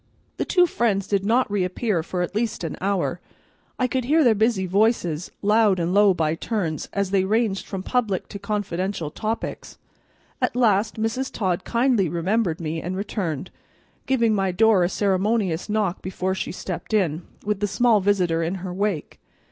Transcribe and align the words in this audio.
The 0.37 0.45
two 0.45 0.65
friends 0.65 1.05
did 1.05 1.23
not 1.23 1.51
reappear 1.51 2.01
for 2.01 2.23
at 2.23 2.33
least 2.33 2.63
an 2.63 2.75
hour. 2.81 3.19
I 3.77 3.85
could 3.85 4.05
hear 4.05 4.23
their 4.23 4.33
busy 4.33 4.65
voices, 4.65 5.29
loud 5.43 5.79
and 5.79 5.93
low 5.93 6.11
by 6.15 6.33
turns, 6.33 6.89
as 6.91 7.11
they 7.11 7.23
ranged 7.23 7.67
from 7.67 7.83
public 7.83 8.27
to 8.29 8.39
confidential 8.39 9.11
topics. 9.11 9.77
At 10.41 10.55
last 10.55 10.95
Mrs. 10.99 11.31
Todd 11.31 11.63
kindly 11.65 12.09
remembered 12.09 12.59
me 12.59 12.81
and 12.81 12.97
returned, 12.97 13.51
giving 14.07 14.33
my 14.33 14.51
door 14.51 14.83
a 14.83 14.89
ceremonious 14.89 15.69
knock 15.69 16.01
before 16.01 16.33
she 16.33 16.51
stepped 16.51 16.95
in, 16.95 17.21
with 17.45 17.59
the 17.59 17.67
small 17.67 17.99
visitor 18.01 18.41
in 18.41 18.55
her 18.55 18.73
wake. 18.73 19.19